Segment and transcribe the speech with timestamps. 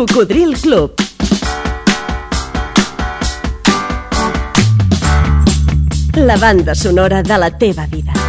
[0.00, 0.94] Cocodril Club.
[6.14, 8.19] La banda sonora de la teva vida.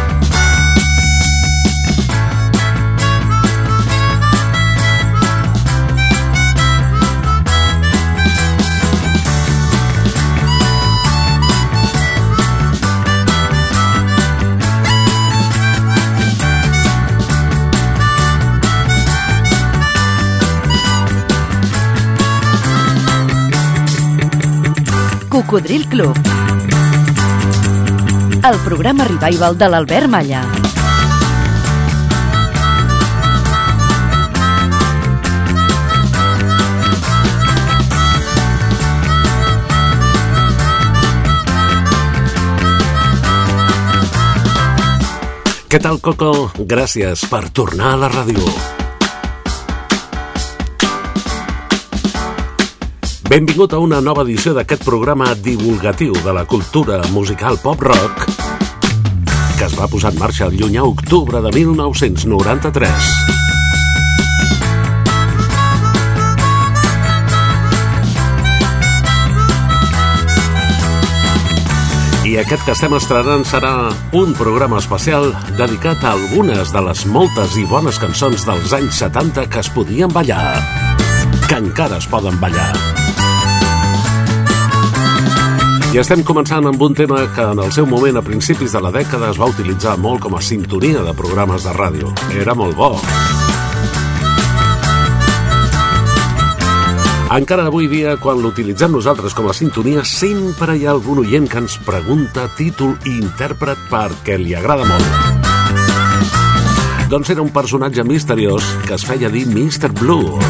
[25.32, 26.14] Cocodril Club.
[28.44, 30.42] El programa revival de l'Albert Malla.
[45.64, 46.52] Què tal, Coco?
[46.60, 48.81] Gràcies per tornar a la ràdio.
[53.32, 58.26] Benvingut a una nova edició d'aquest programa divulgatiu de la cultura musical pop-rock
[59.56, 63.08] que es va posar en marxa el llunyà octubre de 1993.
[72.28, 73.72] I aquest que estem estrenant serà
[74.12, 79.48] un programa especial dedicat a algunes de les moltes i bones cançons dels anys 70
[79.48, 80.50] que es podien ballar,
[81.48, 83.01] que encara es poden ballar.
[85.92, 88.88] I estem començant amb un tema que en el seu moment, a principis de la
[88.94, 92.08] dècada, es va utilitzar molt com a sintonia de programes de ràdio.
[92.32, 92.96] Era molt bo.
[97.36, 101.60] Encara avui dia, quan l'utilitzem nosaltres com a sintonia, sempre hi ha algun oient que
[101.60, 105.08] ens pregunta títol i intèrpret perquè li agrada molt.
[107.12, 109.92] Doncs era un personatge misteriós que es feia dir Mr.
[110.00, 110.40] Blue.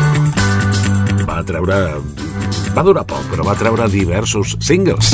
[1.26, 1.98] Va treure
[2.72, 5.12] va durar poc, però va treure diversos singles.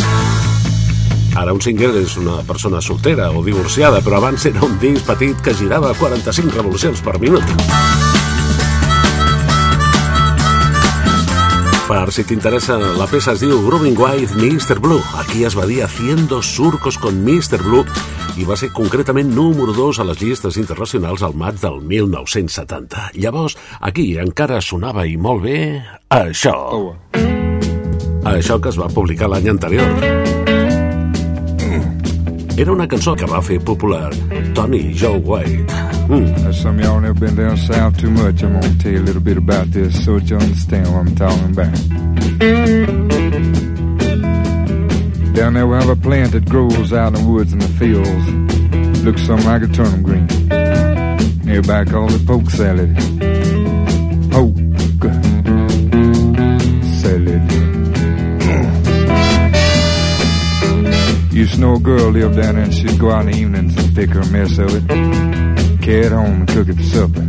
[1.39, 5.39] Ara un single és una persona soltera o divorciada, però abans era un disc petit
[5.43, 7.45] que girava 45 revolucions per minut.
[11.89, 14.77] Per si t'interessa, la peça es diu Grooving White Mr.
[14.83, 15.01] Blue.
[15.23, 17.63] Aquí es va dir Haciendo surcos con Mr.
[17.65, 17.87] Blue
[18.37, 23.09] i va ser concretament número 2 a les llistes internacionals al maig del 1970.
[23.17, 25.59] Llavors, aquí encara sonava i molt bé
[26.13, 26.57] això.
[26.77, 27.38] Oh.
[28.25, 29.89] Això que es va publicar l'any anterior.
[32.59, 34.11] Era una cançó que va fer popular
[34.55, 35.73] Tony Joe White.
[36.09, 36.53] Mm.
[36.53, 38.43] Some of y'all never been down south too much.
[38.43, 41.53] I'm gonna tell you a little bit about this so you understand what I'm talking
[41.53, 41.75] about.
[45.35, 49.05] Down there we have a plant that grows out in the woods and the fields.
[49.05, 50.27] Looks something like a turnip green.
[51.49, 52.97] Everybody calls it poke salad.
[54.33, 54.57] Poke
[57.01, 57.68] salad.
[61.39, 63.77] Used to know a girl lived down there and she'd go out in the evenings
[63.79, 64.89] and pick her a mess of it,
[65.81, 67.23] carry it home and cook it for supper.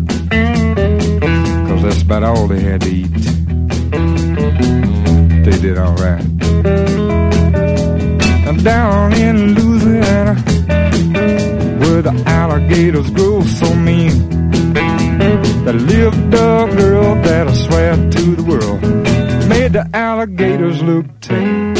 [1.69, 3.13] Cause that's about all they had to eat.
[5.45, 6.25] They did alright.
[8.47, 10.33] And down in Louisiana,
[11.79, 14.73] where the alligators grow so mean,
[15.65, 18.81] there lived a girl that I swear to the world
[19.47, 21.78] made the alligators look tame.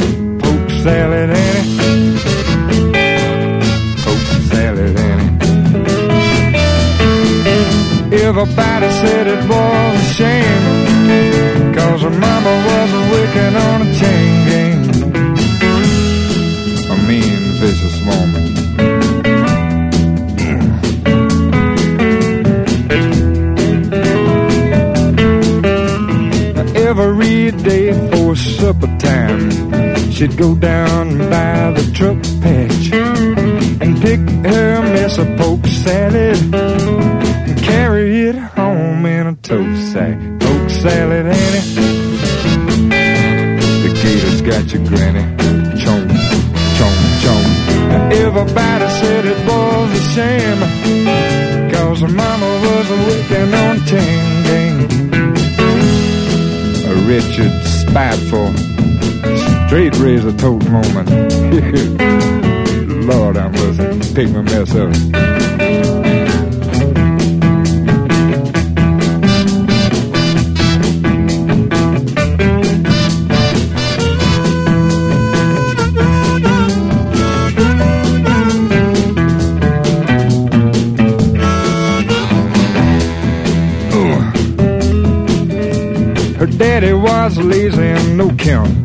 [4.03, 5.35] Poke salad, Annie.
[8.15, 10.79] Everybody said it was a shame
[11.75, 14.79] Cause her mama was a wicked on a chain gang.
[16.89, 18.45] A mean, vicious woman.
[26.75, 29.68] Every day for supper time
[30.19, 32.91] She'd go down by the truck patch
[33.81, 40.19] And pick her mess of poke salad and carry it home in a tote sack.
[40.41, 41.63] Poke salad, Annie.
[43.79, 45.23] The gator's got your granny.
[45.79, 46.09] Chomp,
[46.75, 48.11] chomp, chomp.
[48.11, 51.71] Everybody said it was a shame.
[51.71, 54.83] Cause her mama was wicked on chain.
[56.91, 58.53] A Richard spiteful,
[59.69, 61.07] straight razor tote moment.
[63.05, 64.91] Lord, I must pick my mess up.
[86.39, 88.78] Her daddy was lazy and no count.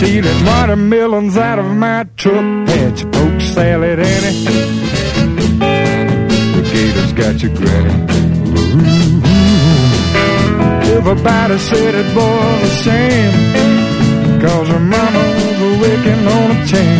[0.00, 2.66] Stealing watermelons out of my truck.
[2.68, 4.44] Patch poke salad, Annie.
[6.54, 7.94] The gators got your granny.
[8.56, 9.20] Ooh.
[10.96, 14.40] Everybody said it was a shame.
[14.40, 15.22] Cause her mama
[15.60, 16.99] was working on a chain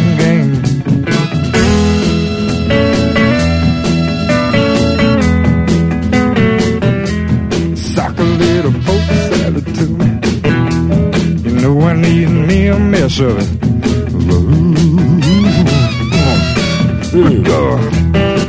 [17.10, 17.42] Mm.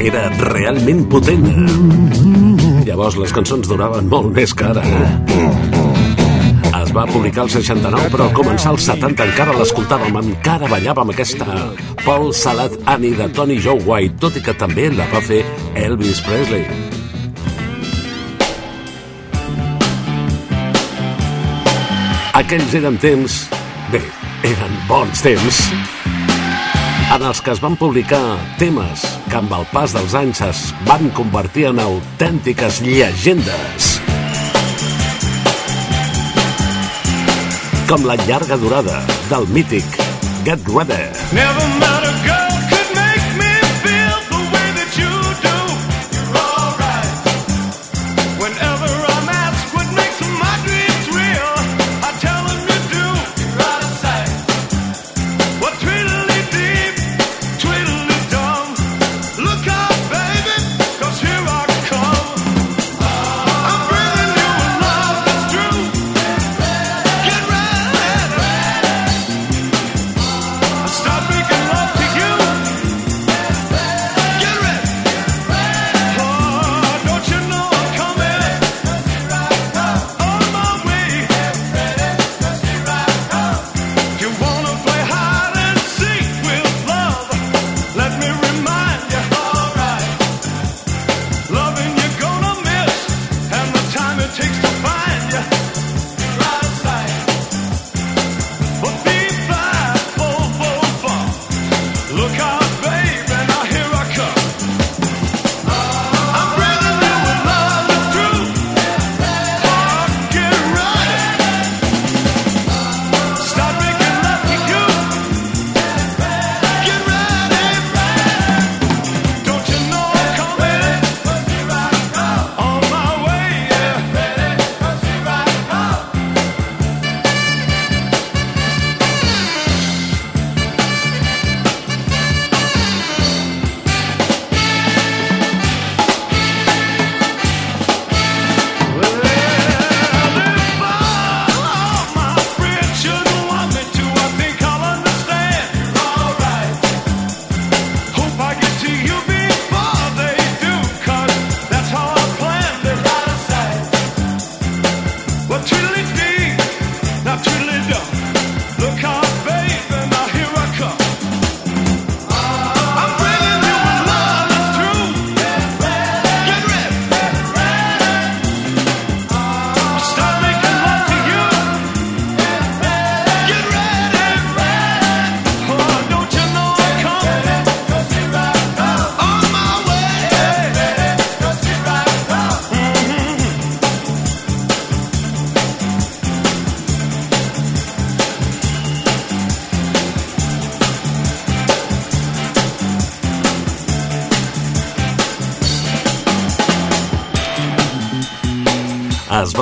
[0.05, 1.47] Era realment potent.
[2.85, 4.83] Llavors les cançons duraven molt més que ara.
[6.81, 11.57] Es va publicar el 69, però al començar els 70 encara l'escoltàvem, encara ballàvem aquesta
[12.05, 15.41] Paul Salat Annie de Tony Joe White, tot i que també la va fer
[15.73, 16.69] Elvis Presley.
[22.45, 23.47] Aquells eren temps...
[23.91, 23.99] Bé,
[24.47, 25.59] eren bons temps
[27.11, 31.09] en els que es van publicar temes que amb el pas dels anys es van
[31.17, 33.89] convertir en autèntiques llegendes.
[37.91, 39.99] Com la llarga durada del mític
[40.47, 41.03] Get Ready.
[41.35, 42.40] Never met a girl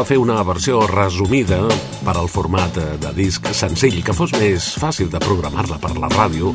[0.10, 1.60] fer una versió resumida
[2.02, 6.10] per al format eh, de disc senzill, que fos més fàcil de programar-la per la
[6.10, 6.50] ràdio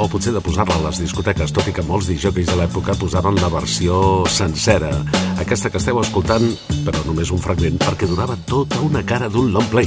[0.00, 3.38] o potser de posar-la a les discoteques, tot i que molts disjockeys de l'època posaven
[3.38, 4.90] la versió sencera,
[5.38, 6.48] aquesta que esteu escoltant,
[6.88, 9.86] però només un fragment, perquè durava tota una cara d'un long play.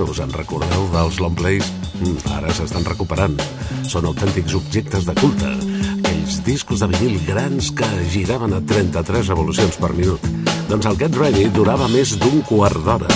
[0.00, 1.68] Us en recordeu dels long plays?
[1.98, 3.36] Mm, Ara s'estan recuperant.
[3.84, 5.52] Són autèntics objectes de culte.
[5.98, 10.43] Aquells discos de vinil grans que giraven a 33 revolucions per minut.
[10.74, 13.06] Doncs el Get Ready durava més d'un quart d'hora.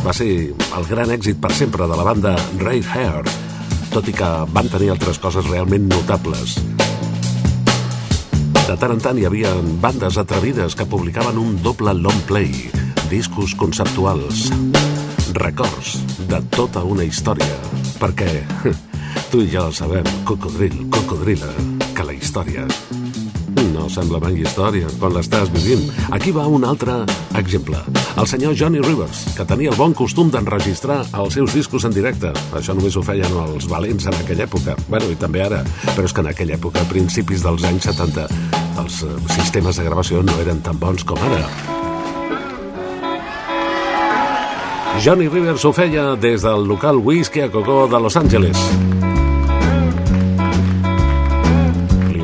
[0.00, 2.30] Va ser el gran èxit per sempre de la banda
[2.62, 3.28] Ray Hair,
[3.92, 6.54] tot i que van tenir altres coses realment notables.
[8.64, 9.52] De tant en tant hi havia
[9.84, 12.70] bandes atrevides que publicaven un doble long play,
[13.12, 14.46] discos conceptuals,
[15.36, 15.98] records
[16.32, 17.60] de tota una història,
[18.00, 18.38] perquè
[19.34, 21.52] tu i jo sabem, cocodril, cocodrila,
[21.92, 22.64] que la història
[23.88, 25.86] no sembla mai història quan l'estàs vivint.
[26.12, 26.98] Aquí va un altre
[27.38, 27.78] exemple.
[28.20, 32.34] El senyor Johnny Rivers, que tenia el bon costum d'enregistrar els seus discos en directe.
[32.58, 34.76] Això només ho feien els valents en aquella època.
[34.90, 35.62] Bueno, i també ara.
[35.94, 38.28] Però és que en aquella època, a principis dels anys 70,
[38.84, 41.40] els eh, sistemes de gravació no eren tan bons com ara.
[45.00, 48.97] Johnny Rivers ho feia des del local Whisky a Coco de Los Angeles.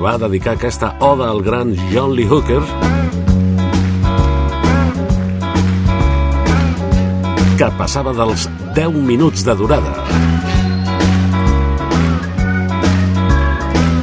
[0.04, 2.60] Va dedicar aquesta oda al gran John Lee Hooker
[7.56, 8.44] que passava dels
[8.76, 9.94] 10 minuts de durada.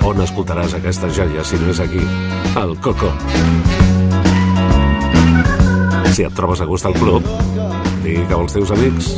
[0.10, 2.02] On escoltaràs aquesta joia si no és aquí,
[2.58, 3.12] al Coco?
[6.16, 7.30] Si et trobes a gust al club,
[8.02, 9.14] digue als teus amics.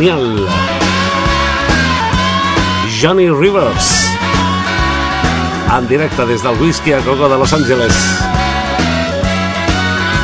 [0.00, 0.48] Genial.
[3.00, 4.08] Johnny Rivers.
[5.70, 7.92] En directe des del Whisky a Gogo de Los Angeles.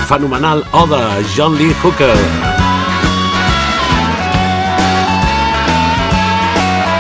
[0.08, 2.16] Fenomenal Oda, John Lee Hooker.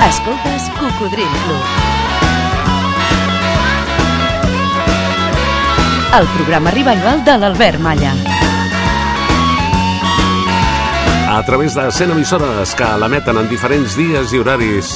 [0.08, 1.64] Escoltes Cocodril Club.
[6.20, 8.35] El programa revival de l'Albert Malla.
[11.36, 14.94] A través de 100 emissores que l'emeten en diferents dies i horaris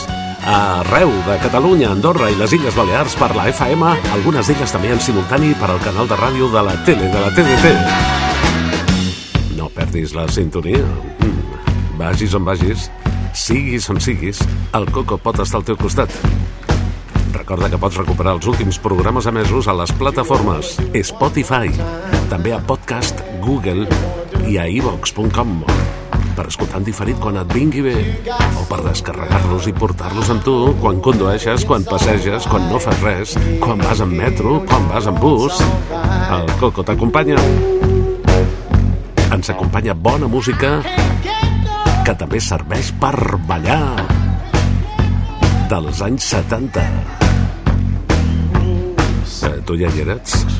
[0.49, 5.02] arreu de Catalunya, Andorra i les Illes Balears per la FM, algunes d'elles també en
[5.04, 7.66] simultani per al canal de ràdio de la tele, de la TDT.
[9.61, 10.80] No perdis la sintonia.
[10.80, 11.60] Mm.
[12.00, 12.88] Vagis on vagis,
[13.36, 14.41] siguis on siguis,
[14.73, 16.08] el Coco pot estar al teu costat.
[17.36, 21.69] Recorda que pots recuperar els últims programes emesos a les plataformes Spotify,
[22.32, 23.84] també a Podcast, Google
[24.49, 25.58] i a iVox.com
[26.36, 27.97] per escoltar en diferit quan et vingui bé
[28.58, 33.34] o per descarregar-los i portar-los amb tu quan condueixes, quan passeges, quan no fas res,
[33.62, 35.60] quan vas en metro, quan vas en bus.
[36.30, 37.38] El Coco t'acompanya.
[39.30, 40.78] Ens acompanya bona música
[42.04, 43.14] que també serveix per
[43.49, 43.82] ballar
[45.71, 46.86] dels anys 70.
[49.40, 50.59] Eh, tu ja hi eres?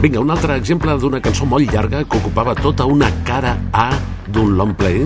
[0.00, 3.90] Vinga, un altre exemple d'una cançó molt llarga que ocupava tota una cara A
[4.32, 5.02] d'un long play,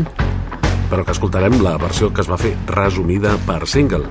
[0.87, 4.07] però que escoltarem la versió que es va fer resumida per single.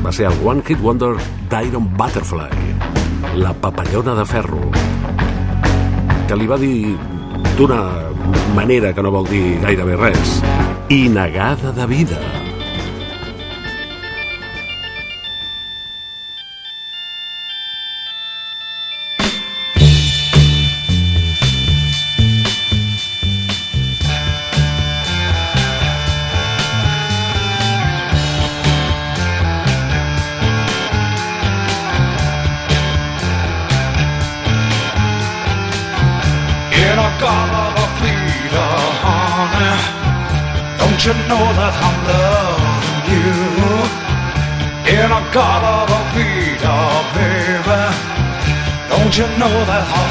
[0.00, 1.12] Va ser el One Hit Wonder
[1.52, 2.48] d'Iron Butterfly,
[3.44, 4.64] la papallona de ferro,
[6.24, 6.96] que li va dir
[7.60, 7.82] d'una
[8.56, 10.38] manera que no vol dir gairebé res,
[10.88, 12.37] i negada de vida.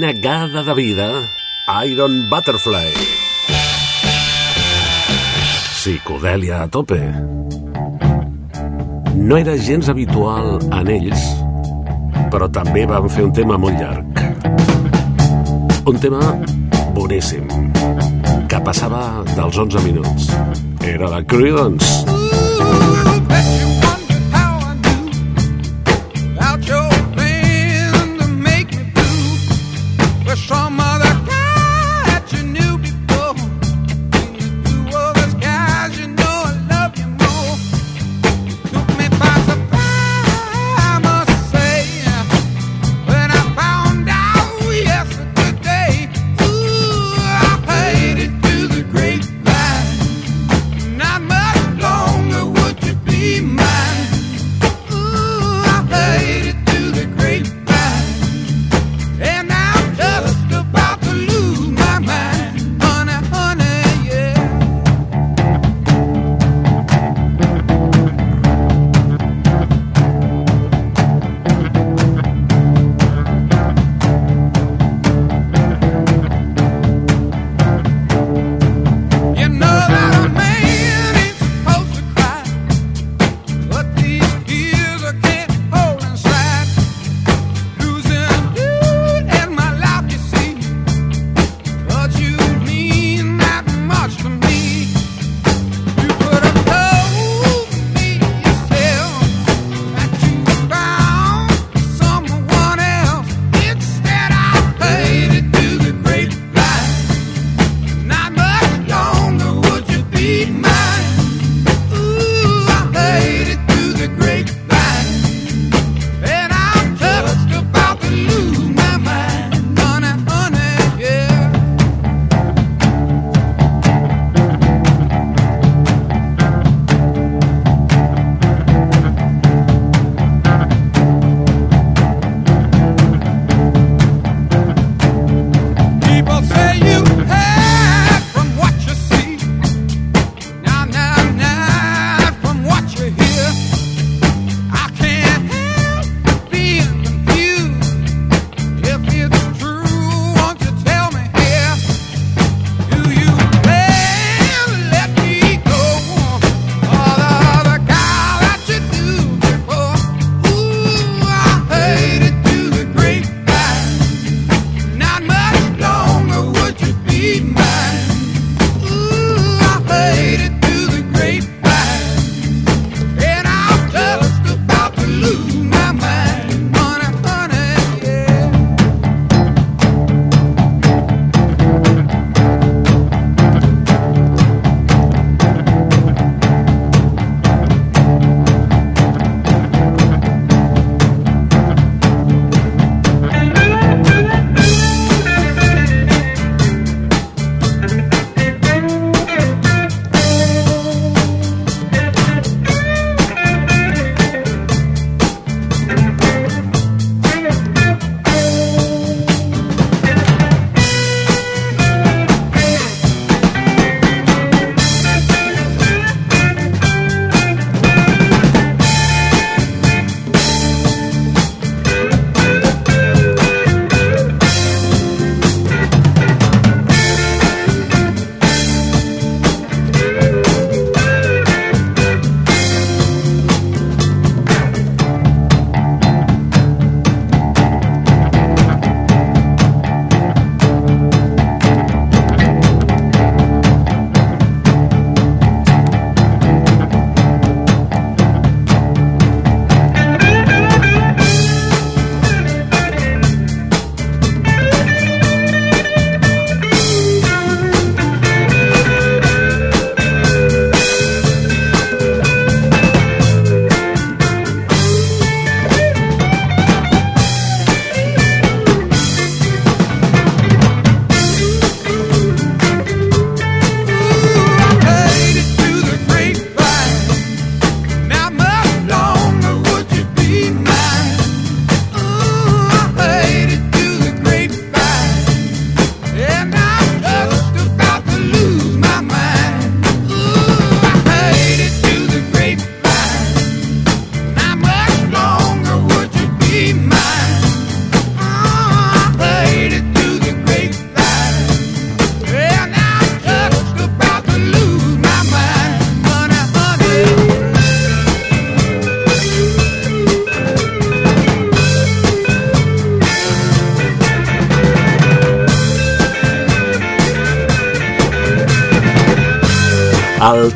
[0.05, 1.07] i negada de vida,
[1.85, 2.93] Iron Butterfly.
[5.73, 6.99] Psicodèlia a tope.
[9.15, 11.23] No era gens habitual en ells,
[12.29, 14.21] però també van fer un tema molt llarg.
[15.89, 16.21] Un tema
[16.93, 17.49] boníssim,
[18.49, 20.29] que passava dels 11 minuts.
[20.85, 22.05] Era la Creedence.
[22.05, 22.24] Bet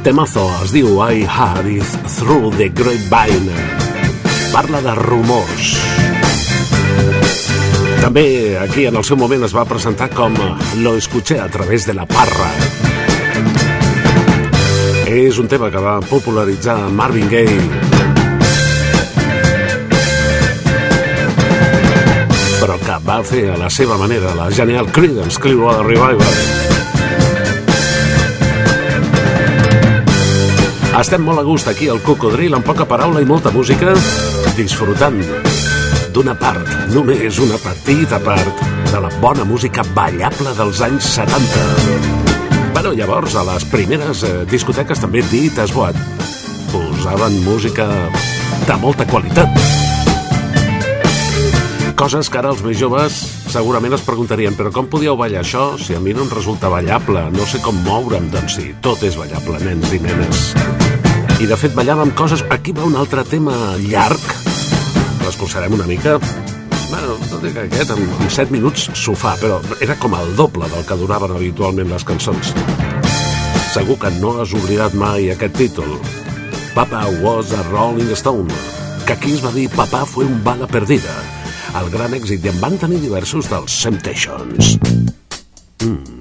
[0.10, 3.54] temazo es diu I had Is Through the Grapevine.
[4.50, 5.76] Parla de rumors.
[8.02, 8.24] També
[8.58, 10.34] aquí en el seu moment es va presentar com
[10.82, 12.50] Lo escuché a través de la parra.
[15.06, 17.62] És un tema que va popularitzar Marvin Gaye
[22.60, 26.69] però que va fer a la seva manera la genial Creedence Clearwater Revival.
[31.00, 33.94] Estem molt a gust aquí al Cocodril, amb poca paraula i molta música,
[34.58, 35.16] disfrutant
[36.12, 38.60] d'una part, només una petita part,
[38.92, 41.64] de la bona música ballable dels anys 70.
[42.76, 45.96] Bueno, llavors, a les primeres eh, discoteques també dit esboat,
[46.74, 47.88] posaven música
[48.68, 49.56] de molta qualitat.
[51.96, 55.96] Coses que ara els més joves segurament es preguntarien però com podíeu ballar això si
[55.96, 57.26] a mi no em resulta ballable?
[57.34, 58.30] No sé com moure'm.
[58.36, 60.89] Doncs sí, tot és ballable, nens i nenes.
[61.40, 62.42] I de fet ballàvem coses...
[62.52, 64.24] Aquí va un altre tema llarg.
[65.24, 66.18] L'escurçarem una mica.
[66.90, 70.34] Bueno, no dic que aquest, en, en 7 minuts s'ho fa, però era com el
[70.36, 72.52] doble del que duraven habitualment les cançons.
[73.72, 75.96] Segur que no has oblidat mai aquest títol.
[76.76, 78.52] Papa was a Rolling Stone,
[79.08, 81.16] que aquí es va dir Papà fue un bala perdida,
[81.80, 84.76] el gran èxit i en van tenir diversos dels Temptations.
[85.80, 86.19] It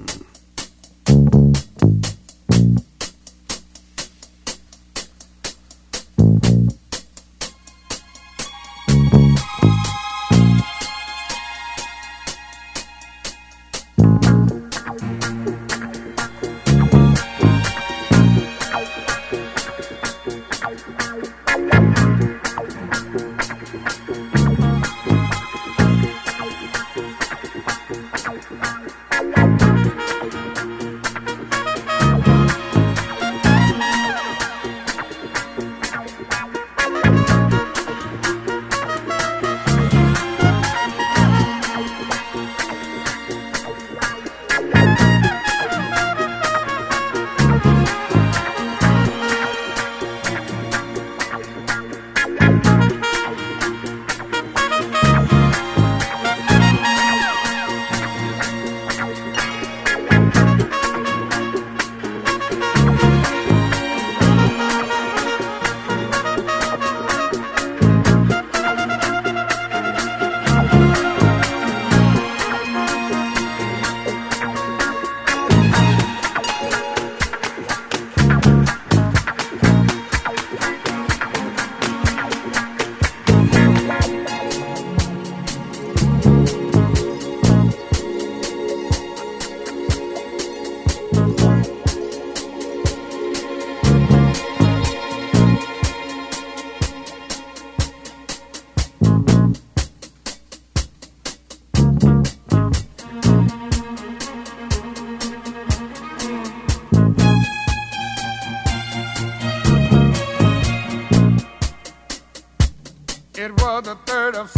[114.29, 114.58] was the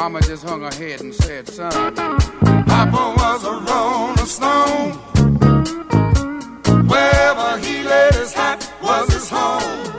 [0.00, 4.92] Mama just hung her head and said, son, Papa was a rolling stone.
[6.88, 9.89] Wherever he laid his hat was his home.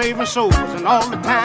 [0.00, 1.39] Saving souls and all the time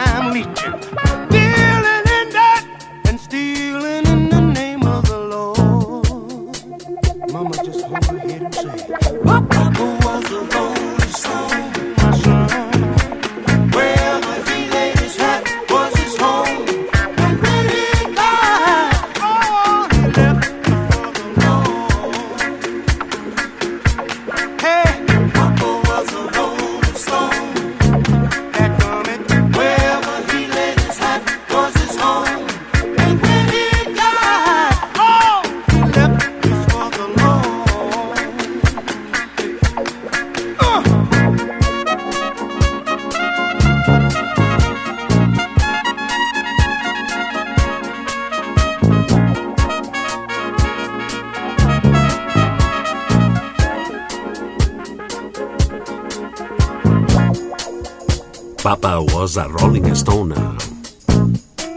[59.38, 60.34] A Rolling Stone.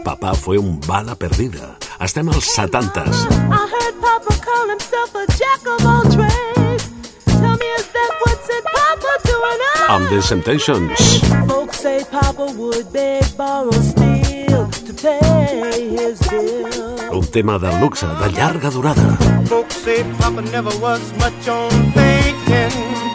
[0.02, 1.76] Papá fue un bala perdida.
[1.98, 3.26] Estem als 70s.
[3.50, 6.88] I heard Papa call himself a jack of all trades.
[7.26, 9.90] Tell me, is that what's in Papa doing up?
[9.90, 11.20] Amb The Temptations.
[11.48, 17.12] Folks say Papa would beg, borrow, steal to pay his bill.
[17.12, 19.18] Un tema de luxe, de llarga durada.
[19.44, 23.09] Folks say Papa never was much on thinking.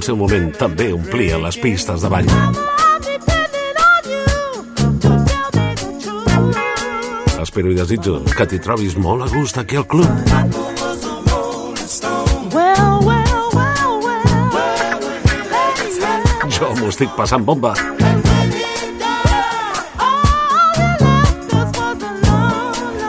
[0.00, 2.28] El seu moment també omplia les pistes de ball.
[7.42, 10.08] Espero i desitjo que t'hi trobis molt a gust aquí al club.
[16.56, 17.74] Jo m'ho estic passant bomba.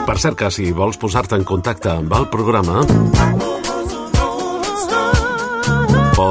[0.04, 2.82] Per cert que si vols posar-te en contacte amb el programa,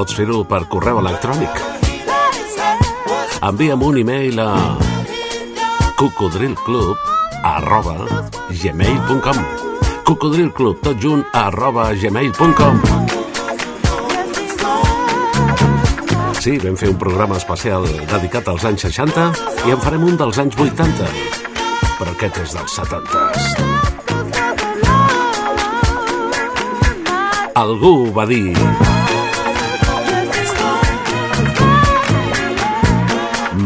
[0.01, 1.57] pots fer-ho per correu electrònic.
[3.45, 4.47] Envia'm un e-mail a
[5.99, 6.97] cocodrilclub
[7.45, 8.07] arroba
[8.49, 9.37] gmail.com
[10.07, 12.81] cocodrilclub tot junt arroba gmail.com
[16.41, 17.85] Sí, vam fer un programa especial
[18.15, 19.27] dedicat als anys 60
[19.67, 21.11] i en farem un dels anys 80
[21.99, 23.37] però aquest és dels 70s
[27.61, 28.55] Algú va dir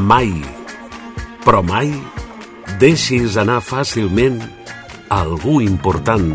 [0.06, 0.30] mai,
[1.42, 1.90] però mai
[2.82, 4.38] deixis anar fàcilment
[5.10, 6.28] algú important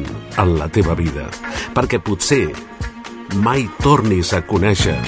[0.42, 1.28] en la teva vida,
[1.74, 2.48] perquè potser
[3.46, 4.98] mai tornis a conèixer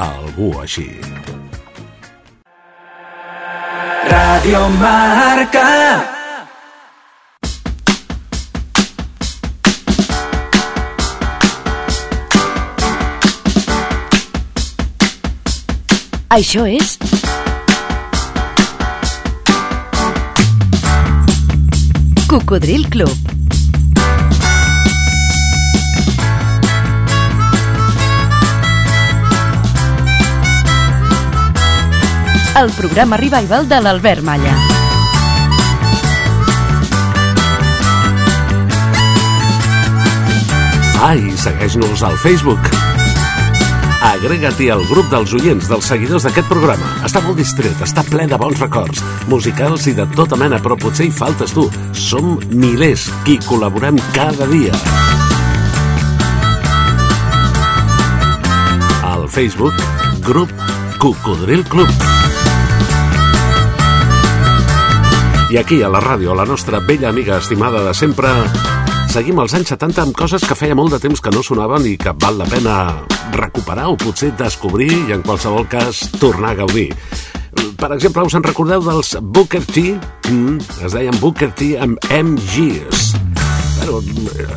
[0.00, 0.88] algú així.
[4.08, 5.68] Radio Marca.
[16.34, 16.96] Això és
[22.34, 23.08] Cocodril Club.
[32.56, 34.56] El programa revival de l'Albert Malla.
[41.06, 42.83] Ai, segueix-nos al Facebook.
[44.24, 46.86] Agrega-t'hi al grup dels oients, dels seguidors d'aquest programa.
[47.04, 51.04] Està molt distret, està ple de bons records, musicals i de tota mena, però potser
[51.04, 51.66] hi faltes tu.
[51.92, 54.72] Som milers qui col·laborem cada dia.
[59.04, 59.76] Al Facebook,
[60.24, 60.48] grup
[61.04, 61.92] Cocodril Club.
[65.52, 68.32] I aquí, a la ràdio, la nostra vella amiga estimada de sempre,
[69.14, 71.92] seguim els anys 70 amb coses que feia molt de temps que no sonaven i
[72.00, 72.74] que val la pena
[73.36, 76.88] recuperar o potser descobrir i en qualsevol cas tornar a gaudir.
[77.78, 79.84] Per exemple, us en recordeu dels Booker T?
[80.32, 80.56] Mm,
[80.88, 83.04] es deien Booker T amb MGs.
[83.84, 84.00] Però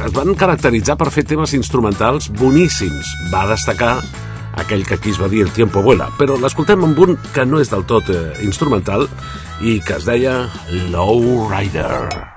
[0.08, 3.12] es van caracteritzar per fer temes instrumentals boníssims.
[3.34, 3.99] Va destacar
[4.58, 7.62] aquell que aquí es va dir El tiempo vuela, però l'escoltem amb un que no
[7.62, 9.05] és del tot eh, instrumental
[9.62, 10.47] i que es deia
[10.89, 12.37] Low Rider.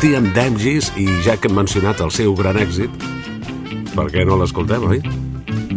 [0.00, 2.92] T and Damages i ja que hem mencionat el seu gran èxit,
[3.94, 5.00] per què no l'escoltem, oi?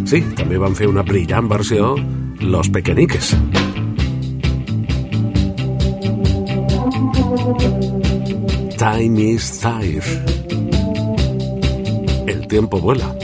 [0.10, 1.94] Sí, també van fer una brillant versió
[2.42, 3.32] Los Pequeñiques.
[8.80, 10.20] Time is tire.
[12.28, 13.16] El tiempo vuela.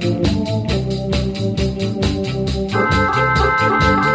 [0.00, 0.26] thank
[4.04, 4.07] you.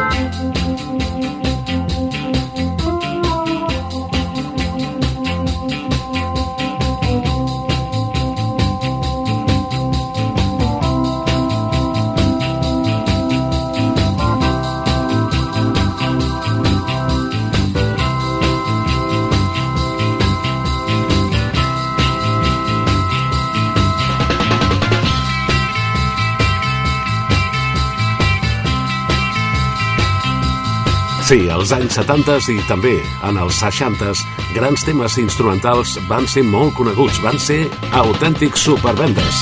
[31.64, 32.91] Als anys 70 i també
[33.24, 34.09] en els 60
[34.51, 37.61] grans temes instrumentals van ser molt coneguts, van ser
[37.95, 39.39] autèntics supervendes.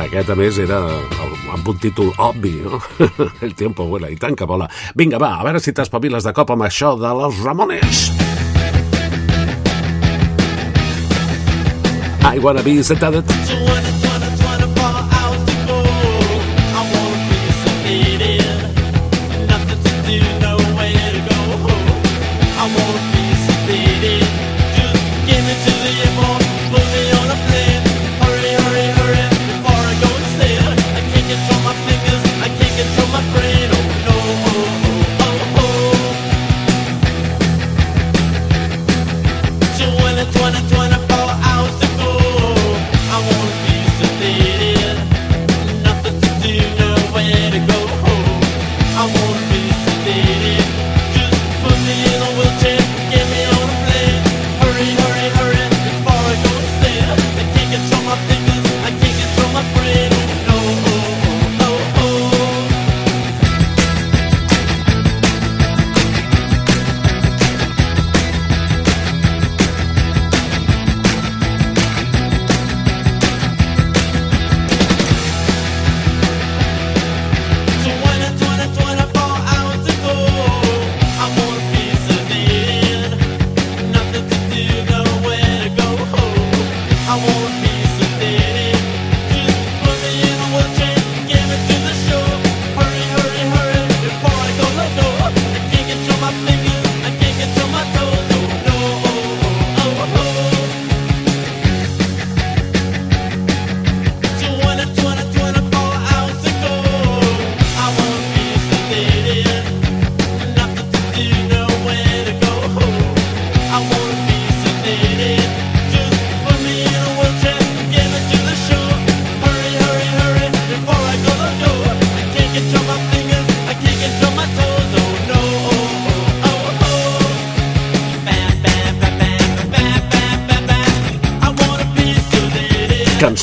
[0.00, 2.80] Aquest, a més, era el, amb un títol obvi, no?
[3.46, 4.66] El tiempo vuela, i tant que vola.
[4.98, 8.08] Vinga, va, a veure si t'espaviles de cop amb això de los Ramones.
[12.26, 13.59] I wanna be sedated.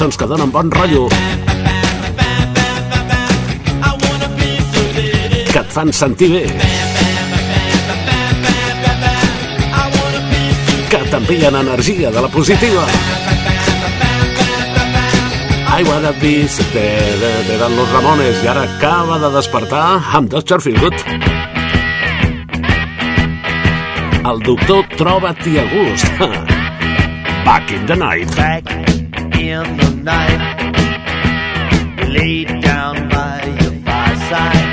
[0.08, 1.08] Cançons que donen bon rotllo,
[5.52, 6.44] que et fan sentir bé,
[10.90, 12.86] que t'envien energia de la positiva.
[15.78, 20.62] I wanna be de los Ramones i ara acaba de despertar amb Dr.
[20.62, 20.96] Feelgood.
[24.28, 26.08] El doctor troba-t'hi a gust.
[27.46, 28.36] Back in the night.
[28.36, 28.67] back
[29.50, 30.42] in the night.
[32.10, 34.67] Laid down by your fireside.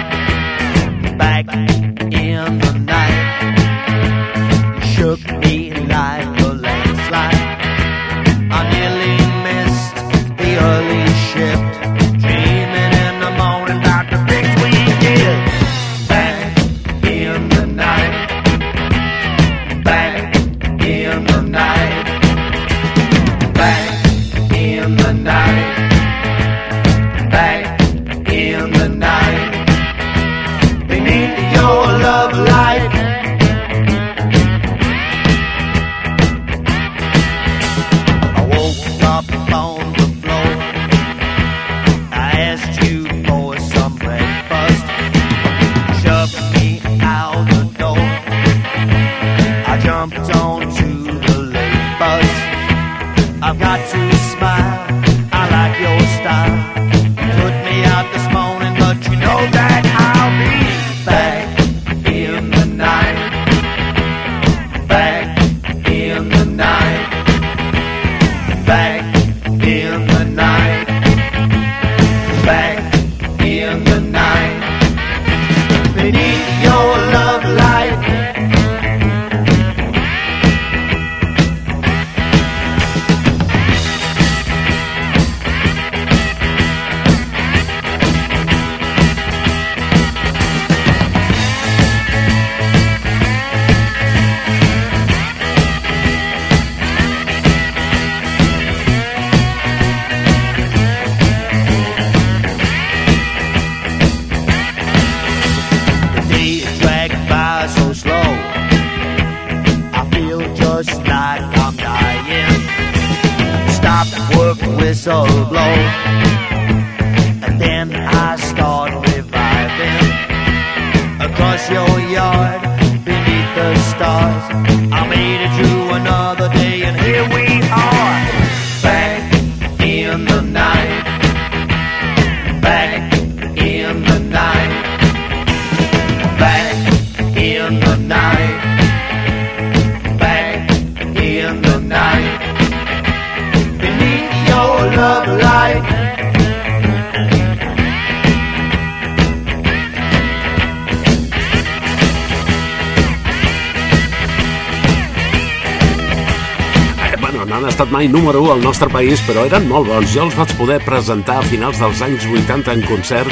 [158.04, 160.10] Mai número 1 al nostre país, però eren molt bons.
[160.12, 163.30] Jo els vaig poder presentar a finals dels anys 80 en concert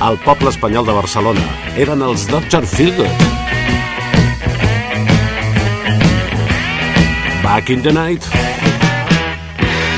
[0.00, 1.44] al poble espanyol de Barcelona.
[1.76, 2.66] Eren els Dr.
[2.66, 3.08] Feelgood.
[7.44, 8.26] Back in the night.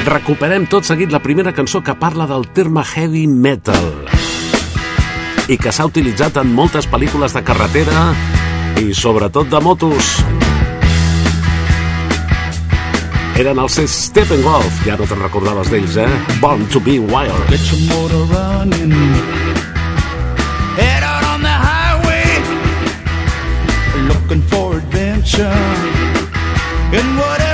[0.07, 4.07] Recuperem tot seguit la primera cançó que parla del terme heavy metal
[5.49, 8.13] i que s'ha utilitzat en moltes pel·lícules de carretera
[8.79, 10.42] i sobretot de motos.
[13.41, 16.09] Eren els Steppenwolf, ja no te'n recordaves d'ells, eh?
[16.43, 17.49] Born to be wild.
[17.49, 18.93] Get your motor running.
[20.77, 22.29] Head out on the highway.
[24.13, 25.57] Looking for adventure.
[26.93, 27.52] And whatever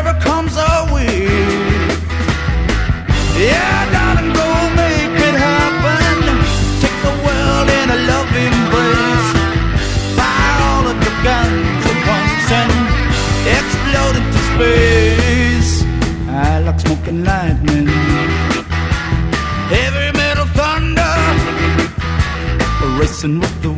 [23.24, 23.77] And with the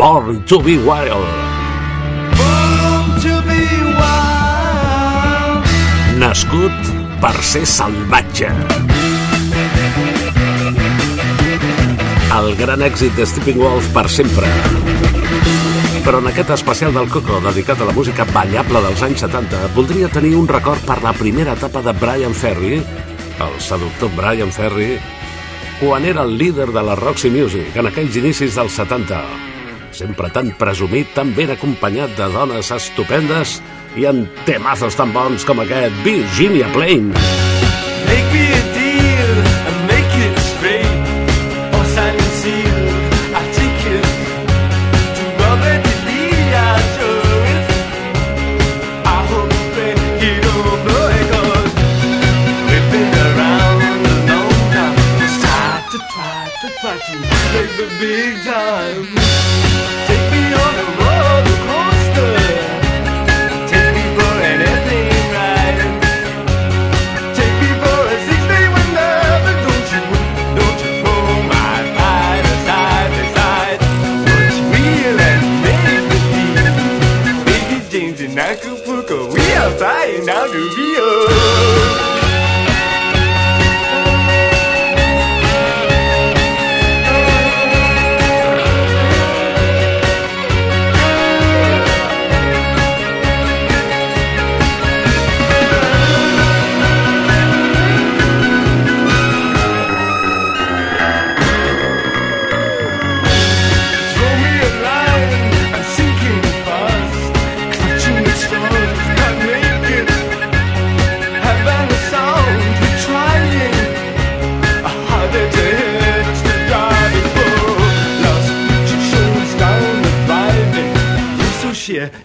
[0.00, 1.28] Born to be Wild.
[2.32, 3.60] Born to be
[4.00, 5.66] wild.
[6.16, 6.88] Nascut
[7.20, 8.48] per ser salvatge.
[12.32, 14.48] El gran èxit de Stepping Wolf per sempre.
[16.06, 20.08] Però en aquest especial del Coco, dedicat a la música ballable dels anys 70, voldria
[20.08, 24.94] tenir un record per la primera etapa de Brian Ferry, el seductor Brian Ferry,
[25.84, 29.49] quan era el líder de la Roxy Music en aquells inicis dels 70.
[29.90, 33.58] Sempre tan presumit, tan ben acompanyat de dones estupendes
[33.98, 37.10] i amb temazos tan bons com aquest Virginia Plain.
[38.06, 39.32] Make me a deal
[39.66, 41.02] and make it straight.
[41.74, 42.80] Or and seal.
[43.34, 44.06] I take it
[45.16, 46.54] to Robert Lee.
[46.54, 46.78] I.
[49.04, 51.74] I hope that he don't know it 'cause
[52.70, 53.94] we've been around a
[54.30, 54.96] long time.
[55.24, 57.14] It's time to try to try to
[57.52, 59.69] make the big time.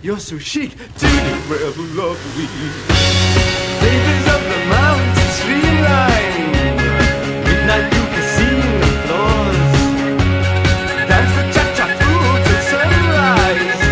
[0.02, 2.46] You're so chic, to the rebel of we.
[3.82, 6.52] Ladies of the mountain streamline,
[7.46, 9.60] midnight you can see the floors.
[11.10, 13.84] Dance the cha-cha through till sunrise.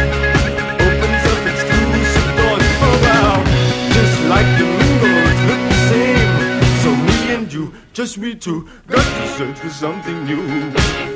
[0.86, 3.36] Opens up exclusive doors for wow.
[3.94, 6.34] Just like the mingles look the same.
[6.84, 11.13] So me and you, just we two, got to search for something new.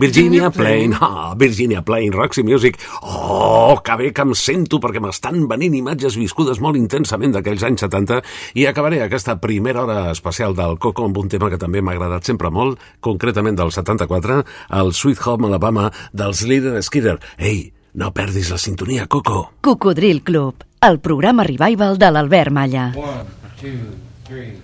[0.00, 0.94] Virginia Plain.
[1.00, 2.78] Ah, Virginia Plain, Roxy Music.
[3.02, 7.84] Oh, que bé que em sento perquè m'estan venint imatges viscudes molt intensament d'aquells anys
[7.84, 8.22] 70
[8.56, 12.24] i acabaré aquesta primera hora especial del Coco amb un tema que també m'ha agradat
[12.24, 14.40] sempre molt, concretament del 74,
[14.80, 17.18] el Sweet Home Alabama dels Leader Skidder.
[17.36, 19.50] Ei, no perdis la sintonia, Coco.
[19.60, 22.92] Cocodril Club, el programa revival de l'Albert Malla.
[22.96, 23.28] One,
[23.60, 23.92] two,
[24.24, 24.56] three.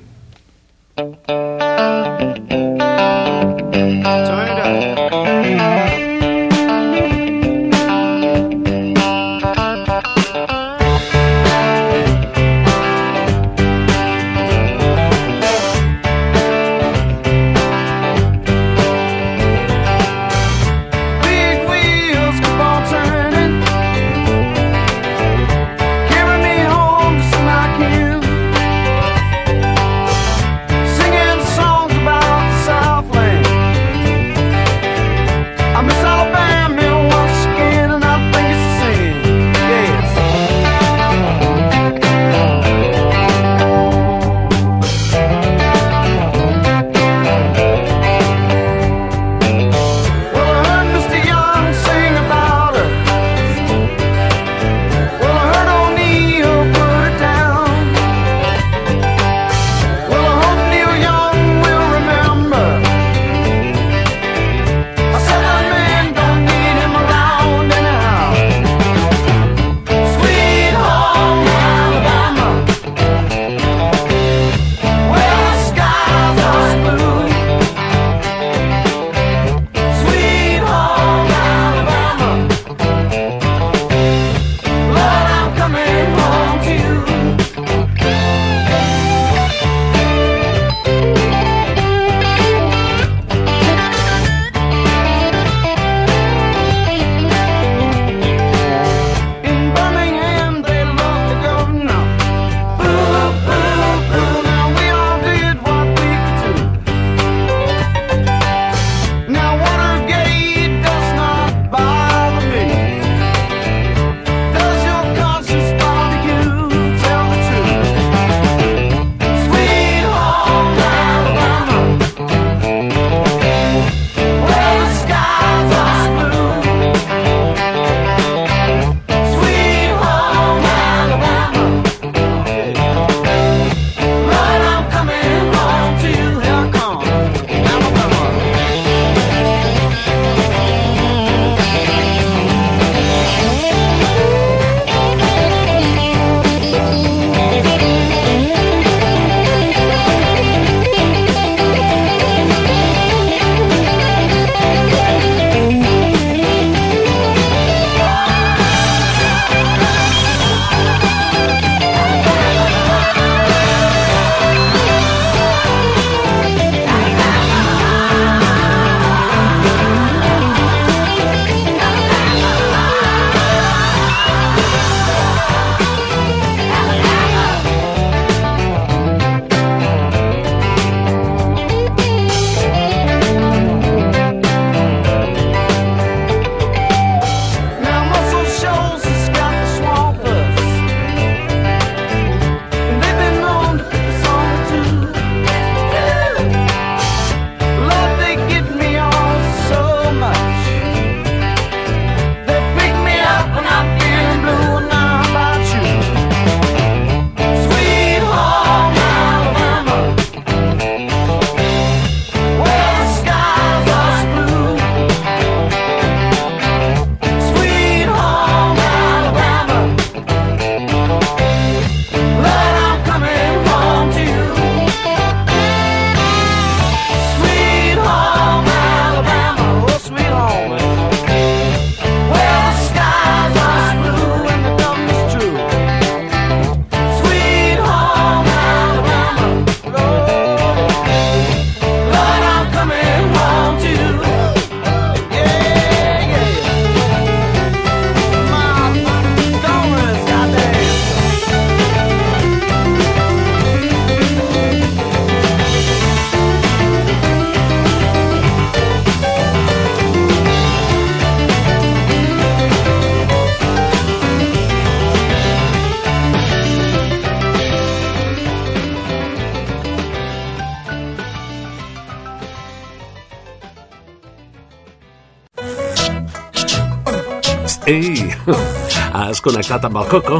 [279.17, 280.37] has connectat amb el Coco?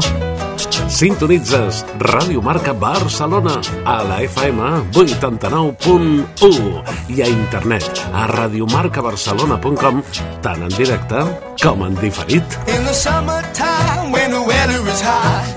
[0.87, 4.61] Sintonitzes Ràdio Marca Barcelona a la FM
[4.95, 10.01] 89.1 i a internet a radiomarcabarcelona.com
[10.45, 11.25] tant en directe
[11.61, 12.43] com en diferit.
[12.71, 15.56] In the summertime, when the weather is high,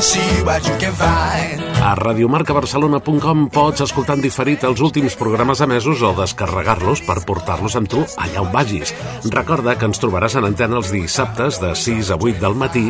[0.00, 1.60] and see what you can find.
[1.80, 7.88] A radiomarcabarcelona.com pots escoltar en diferit els últims programes emesos o descarregar-los per portar-los amb
[7.90, 8.94] tu allà on vagis.
[9.32, 12.86] Recorda que ens trobaràs en antena els dissabtes de 6 a 8 del matí,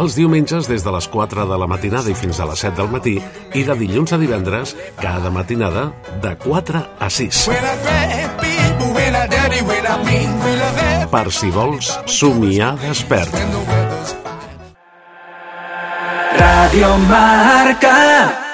[0.00, 2.92] els diumenges des de les 4 de la matinada i fins a les 7 del
[2.94, 3.16] matí
[3.54, 5.92] i de dilluns a divendres cada matinada
[6.22, 7.46] de 4 a 6.
[7.48, 11.10] When I grab people, when I dirty, when I mean, we love it.
[11.14, 13.77] Per si vols somiar despert.
[16.38, 18.47] Radio Marca.